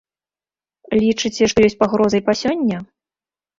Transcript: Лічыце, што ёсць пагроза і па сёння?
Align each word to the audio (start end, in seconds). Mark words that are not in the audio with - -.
Лічыце, 1.01 1.43
што 1.53 1.57
ёсць 1.69 1.79
пагроза 1.85 2.15
і 2.23 2.25
па 2.33 2.37
сёння? 2.43 2.77